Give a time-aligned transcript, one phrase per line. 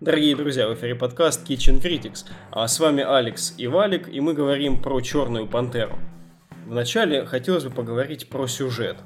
[0.00, 2.24] Дорогие друзья, в эфире подкаст Kitchen Critics.
[2.52, 5.98] А с вами Алекс и Валик, и мы говорим про Черную Пантеру.
[6.66, 8.98] Вначале хотелось бы поговорить про сюжет.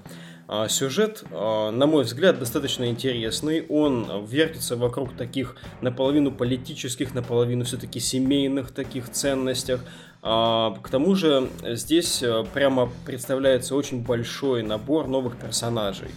[0.49, 3.65] А, сюжет, а, на мой взгляд, достаточно интересный.
[3.71, 9.81] Он вертится вокруг таких наполовину политических, наполовину все-таки семейных таких ценностях.
[10.21, 12.23] А, к тому же здесь
[12.53, 16.09] прямо представляется очень большой набор новых персонажей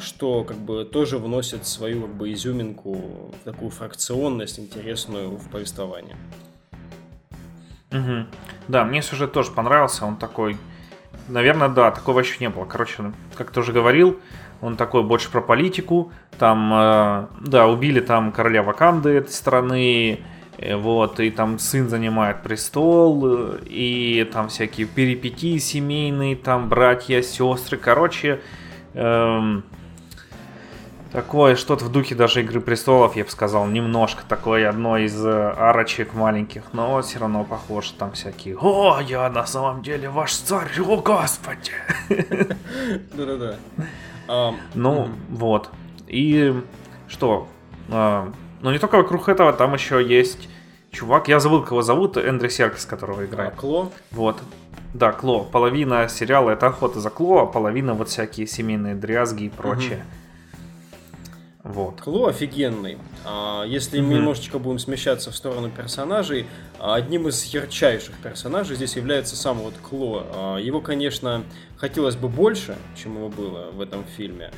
[0.00, 6.16] что как бы тоже вносит свою как бы изюминку такую фракционность интересную в повествование.
[7.92, 8.26] Угу.
[8.68, 10.56] Да, мне сюжет тоже понравился, он такой
[11.30, 12.64] Наверное, да, такого еще не было.
[12.64, 14.18] Короче, как ты уже говорил,
[14.60, 16.12] он такой больше про политику.
[16.38, 20.20] Там, э, да, убили там короля Ваканды этой страны,
[20.58, 27.22] э, вот, и там сын занимает престол, э, и там всякие перипетии семейные, там братья,
[27.22, 28.40] сестры, короче,
[28.94, 29.64] эм,
[31.12, 35.50] Такое что-то в духе даже Игры Престолов, я бы сказал, немножко такое одно из э,
[35.56, 40.70] арочек маленьких, но все равно похоже там всякие «О, я на самом деле ваш царь,
[40.78, 41.72] о господи!»
[43.12, 43.56] Да-да-да.
[44.74, 45.70] Ну, вот.
[46.06, 46.54] И
[47.08, 47.48] что?
[47.88, 50.48] А, ну, не только вокруг этого, там еще есть
[50.92, 53.54] чувак, я забыл, кого зовут, Эндрю Серкис, которого играет.
[53.56, 53.90] Кло?
[54.12, 54.40] Вот.
[54.94, 55.44] Да, Кло.
[55.44, 59.98] Половина сериала это охота за Кло, а половина вот всякие семейные дрязги и прочее.
[59.98, 60.20] Угу.
[61.62, 62.00] Вот.
[62.00, 62.96] Кло офигенный.
[63.24, 64.14] А, если mm-hmm.
[64.14, 66.46] немножечко будем смещаться в сторону персонажей,
[66.78, 70.26] а, одним из ярчайших персонажей здесь является сам вот Кло.
[70.34, 71.42] А, его, конечно,
[71.76, 74.50] хотелось бы больше, чем его было в этом фильме.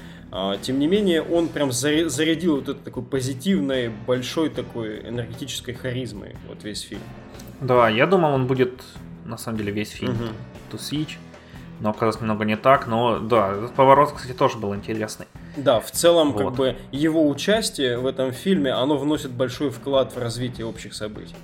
[0.62, 6.64] Тем не менее, он прям зарядил вот этой такой позитивной, большой такой энергетической харизмой вот
[6.64, 7.02] весь фильм.
[7.60, 8.82] Да, я думал, он будет
[9.24, 10.12] на самом деле весь фильм.
[10.12, 10.70] Mm-hmm.
[10.70, 11.18] Тусич
[11.82, 12.86] но оказалось немного не так.
[12.86, 15.26] Но да, этот поворот, кстати, тоже был интересный.
[15.56, 16.44] Да, в целом, вот.
[16.44, 21.34] как бы его участие в этом фильме, оно вносит большой вклад в развитие общих событий.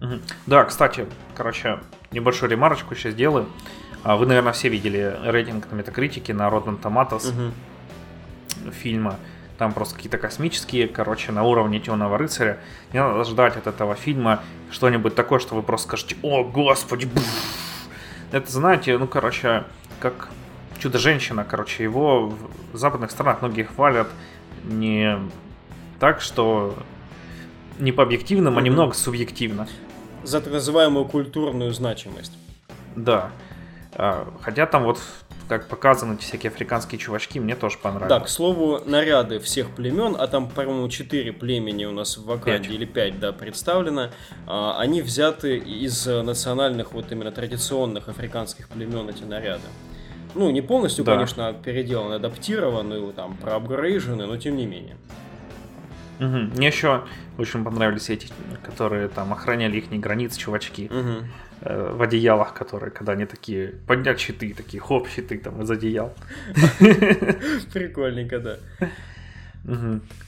[0.00, 0.14] Угу.
[0.46, 1.80] Да, кстати, короче,
[2.12, 3.48] небольшую ремарочку сейчас сделаю.
[4.04, 8.70] А, вы, наверное, все видели рейтинг на метакритике на Rotten Tomatoes угу.
[8.70, 9.16] фильма.
[9.58, 12.58] Там просто какие-то космические, короче, на уровне Темного рыцаря.
[12.92, 17.58] Не надо ждать от этого фильма что-нибудь такое, что вы просто скажете, о, господи, бфф,
[18.30, 19.64] это, знаете, ну, короче,
[20.00, 20.28] как
[20.78, 22.32] Чудо-женщина, короче, его
[22.72, 24.06] в западных странах многие хвалят
[24.64, 25.18] не
[25.98, 26.76] так, что
[27.80, 28.58] не по объективным, mm-hmm.
[28.58, 29.66] а немного субъективно.
[30.22, 32.32] За так называемую культурную значимость.
[32.94, 33.30] Да.
[33.94, 35.00] А, хотя там вот
[35.48, 38.08] как показаны эти всякие африканские чувачки, мне тоже понравилось.
[38.08, 42.70] Да, к слову, наряды всех племен, а там, по-моему, четыре племени у нас в Ваканде,
[42.70, 44.10] или пять, да, представлено,
[44.46, 49.64] а, они взяты из национальных, вот именно традиционных африканских племен, эти наряды.
[50.34, 51.14] Ну, не полностью, да.
[51.14, 54.96] конечно, переделаны, адаптированы, там, проапгрейжены, но тем не менее.
[56.18, 56.56] Угу.
[56.56, 57.04] Мне еще
[57.36, 58.28] очень понравились эти,
[58.62, 60.90] которые там охраняли их границы, чувачки.
[60.90, 61.26] Угу.
[61.60, 66.12] Э, в одеялах, которые, когда они такие, поднять щиты, такие, хоп, щиты там из одеял.
[67.72, 68.58] Прикольненько, да.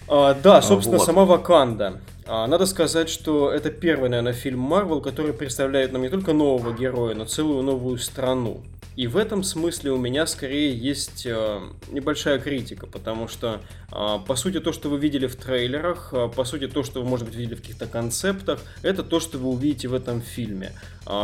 [0.09, 1.07] А, да, собственно, вот.
[1.07, 2.01] сама Ваканда.
[2.27, 6.73] А, надо сказать, что это первый, наверное, фильм Марвел, который представляет нам не только нового
[6.73, 8.63] героя, но целую новую страну.
[9.01, 14.37] И в этом смысле у меня скорее есть э, небольшая критика, потому что, э, по
[14.37, 17.35] сути, то, что вы видели в трейлерах, э, по сути, то, что вы, может быть,
[17.35, 20.73] видели в каких-то концептах, это то, что вы увидите в этом фильме.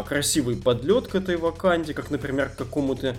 [0.09, 3.15] Красивый подлет к этой ваканде, как, например, к какому-то...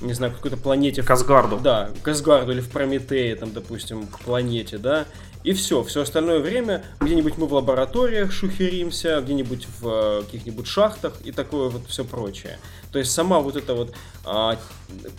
[0.00, 1.02] Не знаю, какой-то планете.
[1.02, 1.58] К Асгарду.
[1.58, 5.06] Да, к Асгарду или в Прометее, там, допустим, к планете, да.
[5.42, 11.32] И все, все остальное время где-нибудь мы в лабораториях шухеримся, где-нибудь в каких-нибудь шахтах и
[11.32, 12.58] такое вот все прочее.
[12.92, 13.94] То есть сама вот эта вот
[14.24, 14.58] а,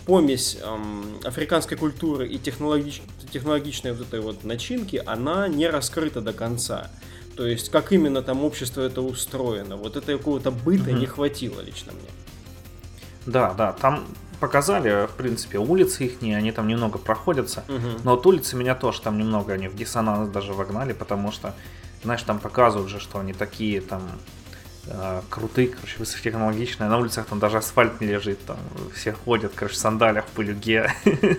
[0.06, 0.78] помесь а,
[1.24, 6.90] африканской культуры и технологич, технологичной вот этой вот начинки, она не раскрыта до конца.
[7.36, 10.98] То есть как именно там общество это устроено, вот это какого-то быта mm-hmm.
[10.98, 12.10] не хватило лично мне.
[13.26, 14.06] Да, да, там
[14.40, 17.62] показали, в принципе, улицы их, они там немного проходятся.
[17.68, 18.02] Угу.
[18.04, 21.54] Но вот улицы меня тоже там немного они в диссонанс даже вогнали, потому что,
[22.02, 24.02] знаешь, там показывают же, что они такие там
[24.86, 26.88] э, крутые, короче, высокотехнологичные.
[26.88, 28.58] На улицах там даже асфальт не лежит, там
[28.94, 30.92] все ходят, короче, в сандалиях, в пылюге.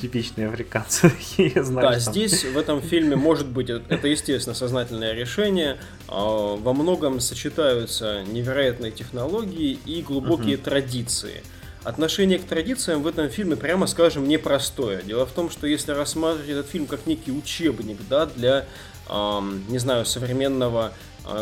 [0.00, 2.04] Типичные африканцы такие, знаешь.
[2.04, 5.78] Да, здесь, в этом фильме, может быть, это, естественно, сознательное решение.
[6.08, 11.42] А, во многом сочетаются невероятные технологии и глубокие традиции.
[11.84, 15.02] Отношение к традициям в этом фильме, прямо скажем, непростое.
[15.02, 18.66] Дело в том, что если рассматривать этот фильм как некий учебник, да, для,
[19.08, 20.92] эм, не знаю, современного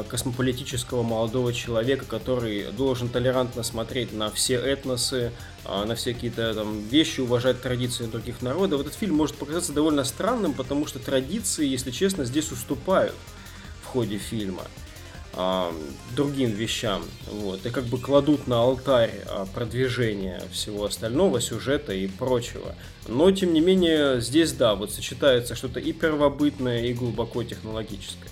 [0.09, 5.33] космополитического молодого человека, который должен толерантно смотреть на все этносы,
[5.65, 8.81] а, на все какие-то там вещи, уважать традиции других народов.
[8.81, 13.15] Этот фильм может показаться довольно странным, потому что традиции, если честно, здесь уступают
[13.83, 14.65] в ходе фильма
[16.15, 17.03] другим вещам.
[17.31, 19.13] Вот, и как бы кладут на алтарь
[19.55, 22.75] продвижения всего остального, сюжета и прочего.
[23.07, 28.31] Но, тем не менее, здесь, да, вот сочетается что-то и первобытное, и глубоко технологическое.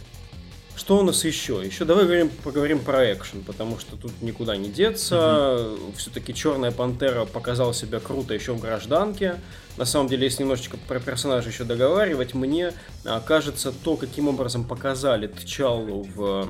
[0.76, 1.62] Что у нас еще?
[1.64, 5.14] Еще давай говорим, поговорим про экшен, потому что тут никуда не деться.
[5.14, 5.96] Mm-hmm.
[5.96, 9.36] Все-таки Черная Пантера показала себя круто еще в гражданке.
[9.76, 12.72] На самом деле, если немножечко про персонажа еще договаривать, мне
[13.04, 16.48] а, кажется, то, каким образом показали Тчалу в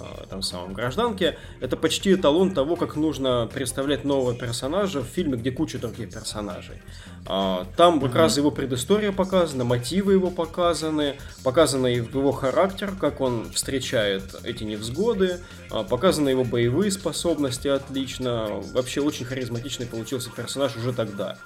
[0.00, 5.36] а, там самом гражданке, это почти эталон того, как нужно представлять нового персонажа в фильме,
[5.36, 6.80] где куча других персонажей.
[7.26, 13.37] А, там как раз его предыстория показана, мотивы его показаны, показано его характер, как он
[13.52, 15.40] встречает эти невзгоды,
[15.88, 18.60] показаны его боевые способности отлично.
[18.72, 21.38] Вообще очень харизматичный получился персонаж уже тогда.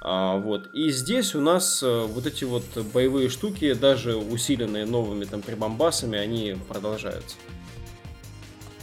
[0.00, 0.68] А, вот.
[0.72, 6.18] И здесь у нас э, вот эти вот боевые штуки, даже усиленные новыми там прибамбасами,
[6.18, 7.36] они продолжаются.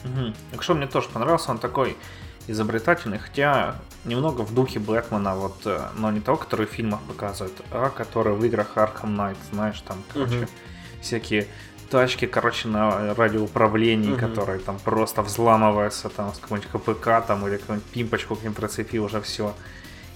[0.04, 0.34] Угу.
[0.54, 1.98] Экшо мне тоже понравился, он такой
[2.48, 7.54] изобретательный, хотя немного в духе Бэтмена, вот, э, но не того, который в фильмах показывают,
[7.72, 10.48] а который в играх Arkham Knight, знаешь, там, короче, угу.
[11.02, 11.48] всякие
[11.89, 14.19] тачки, короче, на радиоуправлении, угу.
[14.19, 19.06] которые там просто взламываются там с какой-нибудь КПК там или какую-нибудь пимпочку к ним прицепил,
[19.06, 19.54] уже все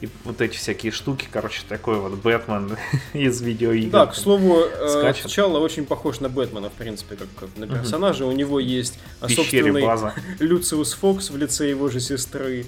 [0.01, 2.75] и вот эти всякие штуки, короче, такой вот Бэтмен
[3.13, 3.91] из видеоигр.
[3.91, 8.25] Да, к слову, э, сначала очень похож на Бэтмена, в принципе, как, как на персонажа.
[8.25, 8.33] Угу.
[8.33, 10.13] У него есть собственный база.
[10.39, 12.65] Люциус Фокс в лице его же сестры,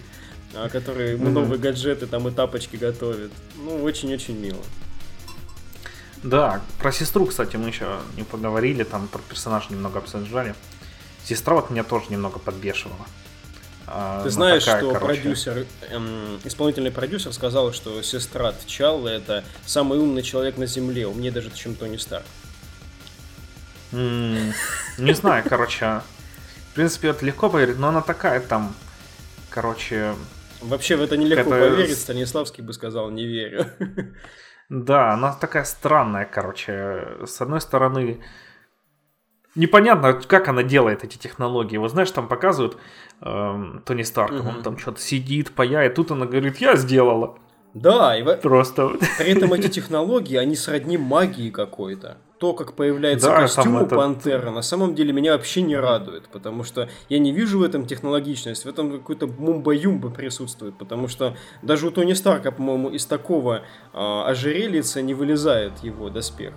[0.54, 1.40] а, который ему угу.
[1.40, 3.32] новые гаджеты там и тапочки готовит.
[3.58, 4.62] Ну, очень-очень мило.
[6.24, 10.56] Да, про сестру, кстати, мы еще не поговорили, там про персонажа немного обсуждали.
[11.26, 13.06] Сестра вот меня тоже немного подбешивала.
[13.86, 15.22] А, Ты ну, знаешь, такая, что короче...
[15.22, 21.32] продюсер, эм, исполнительный продюсер сказал, что сестра Тчаллы это самый умный человек на Земле, умнее
[21.32, 22.26] даже, чем Тони Старк.
[23.92, 26.02] не знаю, короче.
[26.72, 28.74] В принципе, это легко поверить, но она такая там,
[29.50, 30.16] короче...
[30.62, 31.70] Вообще в это нелегко это...
[31.70, 33.68] поверить, Станиславский бы сказал, не верю.
[34.74, 37.20] Да, она такая странная, короче.
[37.28, 38.24] С одной стороны,
[39.54, 41.78] непонятно, как она делает эти технологии.
[41.78, 42.80] Вот знаешь, там показывают
[43.22, 44.50] эм, Тони Старка, угу.
[44.50, 47.38] он там что-то сидит, паяет, тут она говорит, я сделала.
[47.74, 48.90] Да, и просто.
[49.18, 52.18] При этом эти технологии, они сродни магии какой-то.
[52.38, 53.96] То, как появляется да, костюм у это...
[53.96, 57.86] Пантера, на самом деле меня вообще не радует, потому что я не вижу в этом
[57.86, 63.62] технологичность, в этом какой-то мумба-юмба присутствует, потому что даже у Тони Старка, по-моему, из такого
[63.62, 63.62] э,
[63.94, 66.54] ожерельица не вылезает его доспех.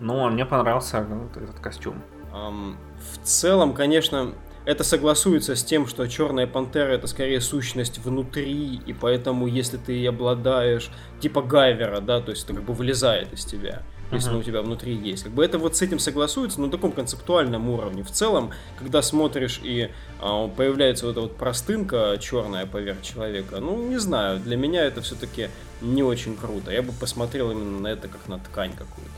[0.00, 2.02] Ну, мне понравился ну, этот костюм.
[2.32, 2.74] Um,
[3.14, 4.34] в целом, конечно,
[4.68, 10.06] это согласуется с тем, что Черная Пантера это скорее сущность внутри, и поэтому, если ты
[10.06, 13.80] обладаешь типа Гайвера, да, то есть это как бы вылезает из тебя,
[14.12, 14.32] если uh-huh.
[14.32, 15.24] она у тебя внутри есть.
[15.24, 18.02] Как бы это вот с этим согласуется, но на таком концептуальном уровне.
[18.02, 23.88] В целом, когда смотришь и а, появляется вот эта вот простынка черная поверх человека, ну,
[23.88, 25.48] не знаю, для меня это все-таки
[25.80, 26.70] не очень круто.
[26.70, 29.12] Я бы посмотрел именно на это как на ткань какую-то.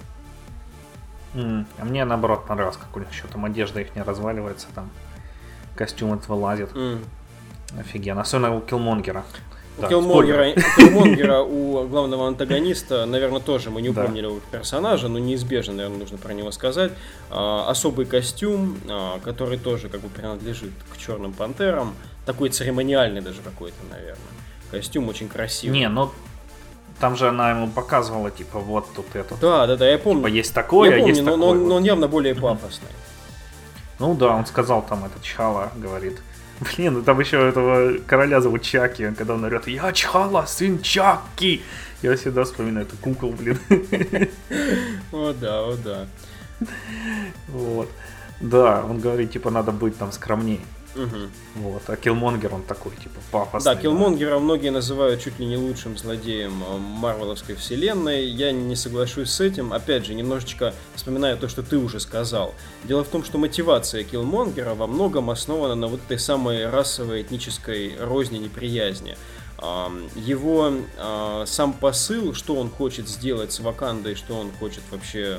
[1.34, 1.64] Mm.
[1.78, 4.90] А мне наоборот понравилось, как у них еще там одежда их не разваливается, там
[5.74, 6.70] костюм этот вылазит.
[6.72, 7.04] Mm.
[7.78, 8.22] Офигенно.
[8.22, 9.24] Особенно у Киллмонгера.
[9.78, 14.58] У да, Киллмонгера, Киллмонгера, у главного антагониста, наверное, тоже мы не упомнили да.
[14.58, 16.92] персонажа, но неизбежно, наверное, нужно про него сказать.
[17.30, 21.94] А, особый костюм, а, который тоже как бы принадлежит к черным пантерам.
[22.26, 24.18] Такой церемониальный даже какой-то, наверное.
[24.70, 25.78] Костюм очень красивый.
[25.78, 26.12] Не, но
[27.00, 29.34] там же она ему показывала, типа, вот тут это.
[29.40, 30.24] Да, да, да, я помню.
[30.24, 31.54] Типа, есть такое, я помню, есть но, такое.
[31.54, 32.88] Но, но он явно более пафосный.
[34.00, 36.20] Ну да, он сказал там, это Чхала, говорит.
[36.60, 41.62] Блин, ну там еще этого короля зовут Чаки, когда он орет, я Чхала, сын Чаки.
[42.02, 43.58] Я всегда вспоминаю эту кукол, блин.
[45.12, 46.06] О да, о да.
[47.48, 47.90] Вот.
[48.40, 50.60] Да, он говорит, типа, надо быть там скромнее.
[50.94, 51.62] Угу.
[51.62, 51.82] Вот.
[51.86, 53.74] А Киллмонгер он такой, типа, пафосный.
[53.74, 54.38] Да, Киллмонгера да.
[54.38, 58.26] многие называют чуть ли не лучшим злодеем э, Марвеловской вселенной.
[58.26, 59.72] Я не соглашусь с этим.
[59.72, 62.54] Опять же, немножечко вспоминаю то, что ты уже сказал.
[62.84, 67.94] Дело в том, что мотивация Киллмонгера во многом основана на вот этой самой расовой этнической
[67.98, 69.16] розни неприязни
[70.14, 75.38] его э, сам посыл, что он хочет сделать с Вакандой, что он хочет вообще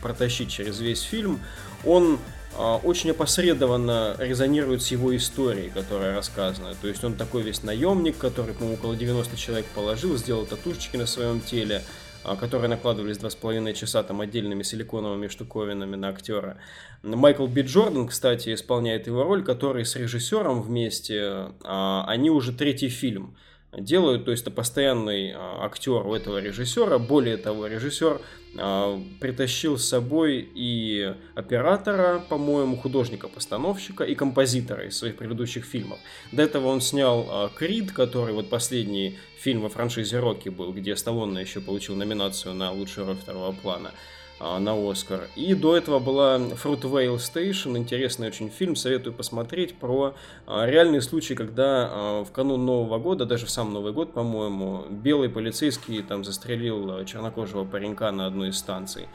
[0.00, 1.40] протащить через весь фильм,
[1.84, 6.74] он а, очень опосредованно резонирует с его историей, которая рассказана.
[6.80, 11.06] То есть он такой весь наемник, который, по-моему, около 90 человек положил, сделал татушечки на
[11.06, 11.82] своем теле,
[12.24, 16.58] а, которые накладывались два с половиной часа там отдельными силиконовыми штуковинами на актера.
[17.02, 22.88] Майкл Би Джордан, кстати, исполняет его роль, который с режиссером вместе, а, они уже третий
[22.88, 23.36] фильм
[23.80, 26.98] делают, то есть это постоянный а, актер у этого режиссера.
[26.98, 28.20] Более того, режиссер
[28.56, 35.98] а, притащил с собой и оператора, по-моему, художника-постановщика и композитора из своих предыдущих фильмов.
[36.32, 40.96] До этого он снял а, Крид, который вот последний фильм во франшизе Рокки был, где
[40.96, 43.92] Сталлоне еще получил номинацию на лучшую роль второго плана.
[44.40, 45.28] А, на Оскар.
[45.34, 50.14] И до этого была Fruitvale Station, интересный очень фильм, советую посмотреть, про
[50.46, 54.84] а, реальный случай, когда а, в канун Нового года, даже в сам Новый год, по-моему,
[54.90, 59.08] белый полицейский там застрелил чернокожего паренька на одной из станций.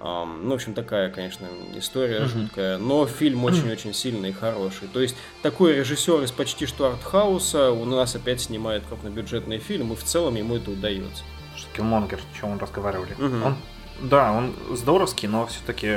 [0.00, 2.26] Ну, в общем, такая, конечно, история mm-hmm.
[2.26, 4.88] жуткая, но фильм очень-очень сильный и хороший.
[4.88, 9.94] То есть, такой режиссер из почти что артхауса у нас опять снимает крупнобюджетный фильм, и
[9.94, 11.22] в целом ему это удается.
[11.56, 13.16] Что Киллмонгер, о чем он разговаривали.
[13.16, 13.46] Mm-hmm.
[13.46, 13.56] Он
[14.00, 15.96] да, он здоровский, но все-таки...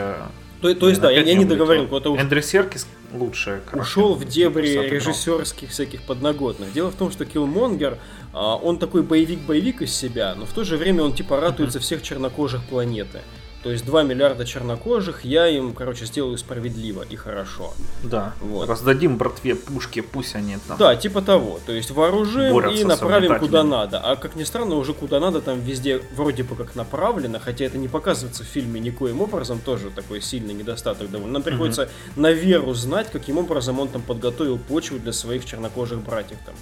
[0.61, 1.85] То, то есть, да, я, я не договорил.
[1.85, 2.19] Вот уж...
[2.19, 3.61] Эндрю Серкис лучше.
[3.73, 6.71] Ушел в дебри режиссерских всяких подноготных.
[6.73, 7.97] Дело в том, что Киллмонгер,
[8.33, 12.01] а, он такой боевик-боевик из себя, но в то же время он типа ратуется всех
[12.01, 13.21] чернокожих планеты.
[13.65, 17.73] То есть 2 миллиарда чернокожих, я им, короче, сделаю справедливо и хорошо.
[18.03, 18.35] Да.
[18.39, 18.69] Вот.
[18.69, 20.77] Раздадим братве пушки, пусть они там.
[20.77, 21.59] Да, типа того.
[21.65, 23.97] То есть вооружим и направим куда надо.
[23.97, 27.79] А как ни странно, уже куда надо там везде вроде бы как направлено, хотя это
[27.79, 31.33] не показывается в фильме никоим образом, тоже такой сильный недостаток довольно.
[31.33, 32.21] Нам приходится угу.
[32.21, 36.53] на веру знать, каким образом он там подготовил почву для своих чернокожих братьев там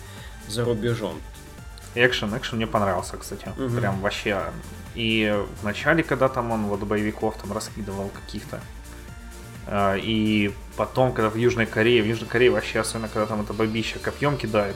[0.48, 1.19] за рубежом.
[1.95, 3.47] Экшен, экшен мне понравился, кстати.
[3.57, 3.77] Угу.
[3.77, 4.41] Прям вообще
[4.95, 8.59] и в начале, когда там он вот боевиков там раскидывал каких-то,
[9.65, 13.53] а, и потом, когда в Южной Корее, в Южной Корее вообще, особенно когда там это
[13.53, 14.75] бабища копьем кидает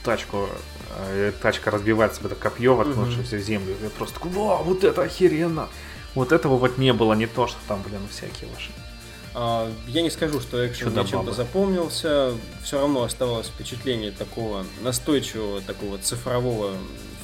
[0.00, 0.48] в тачку,
[0.96, 3.38] а, тачка разбивает себе это копье, воткнувшееся mm-hmm.
[3.38, 5.68] в землю, я просто такой, вау, вот это охеренно!
[6.14, 8.70] Вот этого вот не было, не то, что там, блин, всякие ваши.
[8.72, 8.91] А,
[9.34, 12.34] я не скажу, что экшен мне чем-то запомнился.
[12.62, 16.72] Все равно оставалось впечатление такого настойчивого, такого цифрового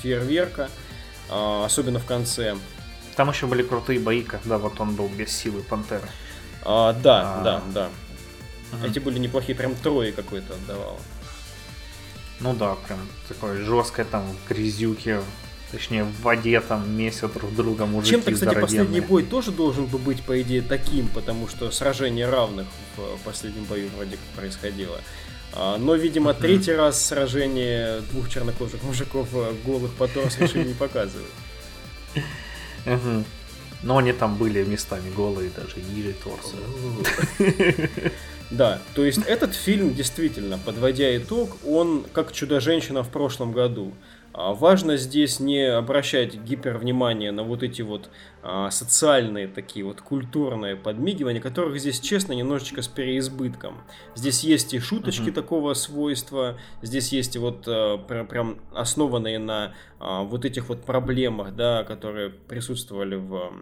[0.01, 0.71] фейерверка.
[1.31, 2.57] А, особенно в конце.
[3.17, 6.09] Там еще были крутые бои, когда вот он был без силы Пантеры.
[6.65, 7.43] А, да, а...
[7.43, 7.89] да, да.
[8.73, 8.87] Угу.
[8.87, 10.99] Эти были неплохие, прям трое какой-то отдавало.
[12.41, 15.23] Ну да, прям такое жесткое там в грязюке,
[15.71, 19.99] точнее в воде там месяц друг друга мужики Чем-то, кстати, последний бой тоже должен бы
[19.99, 24.99] быть, по идее, таким, потому что сражение равных в последнем бою вроде как происходило.
[25.53, 31.27] А, но, видимо, третий раз сражение двух чернокожих мужиков э, голых по решили не показывать.
[33.83, 36.57] Но они там были местами голые, даже ниже торса.
[38.51, 43.93] Да, то есть этот фильм действительно, подводя итог, он как «Чудо-женщина» в прошлом году.
[44.41, 48.09] А важно здесь не обращать гипервнимание на вот эти вот
[48.41, 53.83] а, социальные такие вот культурные подмигивания, которых здесь, честно, немножечко с переизбытком.
[54.15, 55.33] Здесь есть и шуточки uh-huh.
[55.33, 61.57] такого свойства, здесь есть и вот а, прям основанные на а, вот этих вот проблемах,
[61.57, 63.53] да, которые присутствовали в,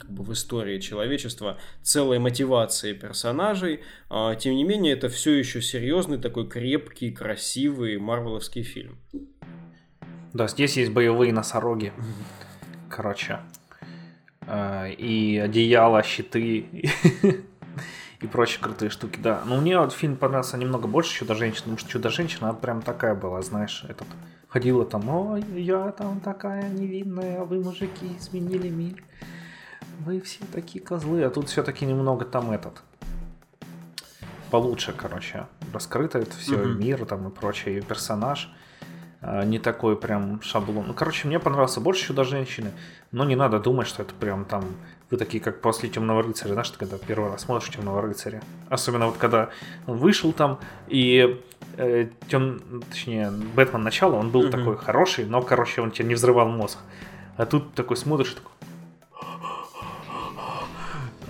[0.00, 3.82] как бы в истории человечества, целой мотивации персонажей.
[4.10, 8.98] А, тем не менее, это все еще серьезный такой крепкий, красивый марвеловский фильм.
[10.34, 11.92] Да, здесь есть боевые носороги.
[12.90, 13.38] Короче.
[14.42, 16.58] Э, и одеяло, щиты
[18.20, 19.42] и прочие крутые штуки, да.
[19.46, 23.84] Но мне вот фильм понравился немного больше Чудо-женщина, потому что Чудо-женщина прям такая была, знаешь,
[23.88, 24.08] этот
[24.48, 29.02] ходила там, ой, я там такая невинная, а вы, мужики, изменили мир.
[30.00, 32.82] Вы все такие козлы, а тут все-таки немного там этот
[34.50, 36.74] получше, короче, раскрыто это все, mm-hmm.
[36.74, 38.52] мир там и прочее, и персонаж.
[39.26, 40.84] А, не такой прям шаблон.
[40.88, 42.72] Ну, короче, мне понравился больше Чудо-женщины,
[43.10, 44.64] но не надо думать, что это прям там
[45.10, 48.42] вы такие, как после Темного рыцаря, знаешь, ты когда первый раз смотришь Темного рыцаря.
[48.68, 49.48] Особенно вот когда
[49.86, 51.40] он вышел там, и
[51.76, 54.50] э, тем, точнее, Бэтмен начало, он был mm-hmm.
[54.50, 56.78] такой хороший, но, короче, он тебе не взрывал мозг.
[57.36, 58.50] А тут такой смотришь, такой...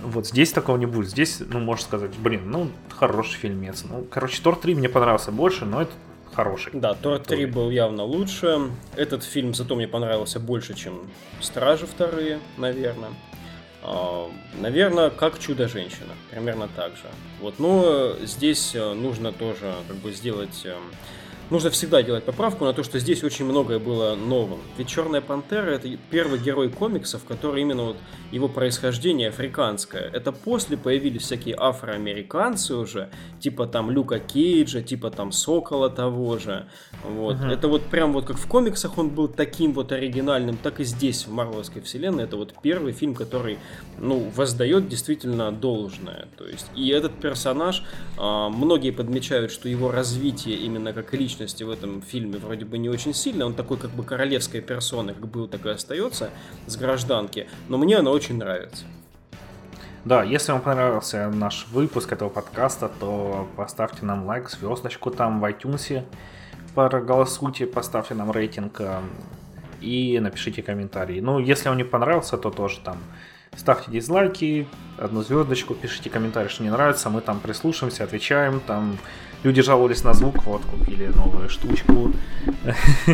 [0.03, 1.09] Вот здесь такого не будет.
[1.09, 3.85] Здесь, ну, можно сказать, блин, ну, хороший фильмец.
[3.89, 5.91] Ну, короче, Тор 3 мне понравился больше, но это
[6.35, 6.71] хороший.
[6.73, 8.69] Да, Тор 3 был явно лучше.
[8.95, 11.09] Этот фильм зато мне понравился больше, чем
[11.41, 13.11] Стражи вторые, наверное.
[13.83, 16.13] А, наверное, как Чудо-женщина.
[16.31, 17.09] Примерно так же.
[17.39, 20.75] Вот, но здесь э, нужно тоже как бы сделать э,
[21.49, 24.59] нужно всегда делать поправку на то, что здесь очень многое было новым.
[24.77, 27.97] Ведь Черная Пантера это первый герой комиксов, который именно вот
[28.31, 30.03] его происхождение африканское.
[30.03, 33.09] Это после появились всякие афроамериканцы уже,
[33.39, 36.65] типа там Люка Кейджа, типа там Сокола того же.
[37.03, 37.35] Вот.
[37.35, 37.45] Угу.
[37.45, 41.27] Это вот прям вот как в комиксах он был таким вот оригинальным, так и здесь
[41.27, 42.23] в Марвеловской вселенной.
[42.23, 43.59] Это вот первый фильм, который,
[43.99, 46.27] ну, воздает действительно должное.
[46.37, 47.83] То есть, и этот персонаж,
[48.17, 52.89] а, многие подмечают, что его развитие именно как личности в этом фильме вроде бы не
[52.89, 53.45] очень сильно.
[53.45, 56.29] Он такой как бы королевская персона, как был, так и остается
[56.65, 57.47] с гражданки.
[57.67, 58.85] Но мне она очень нравится.
[60.05, 65.45] Да, если вам понравился наш выпуск этого подкаста, то поставьте нам лайк, звездочку там в
[65.45, 66.03] iTunes,
[66.75, 69.01] проголосуйте, поставьте нам рейтинг э,
[69.81, 71.21] и напишите комментарий.
[71.21, 72.97] Ну, если вам не понравился, то тоже там
[73.57, 74.67] ставьте дизлайки,
[74.99, 78.97] одну звездочку, пишите комментарий, что не нравится, мы там прислушаемся, отвечаем, там
[79.45, 82.11] люди жаловались на звук, вот купили новую штучку.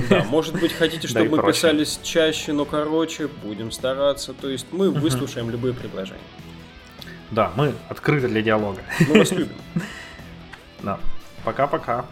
[0.09, 4.89] Да, может быть, хотите, чтобы мы писались чаще, но короче, будем стараться, то есть мы
[4.89, 6.21] выслушаем любые предложения.
[7.31, 8.81] Да, мы открыты для диалога.
[9.07, 9.55] Мы вас любим.
[10.83, 10.97] Да.
[11.43, 12.05] Пока-пока.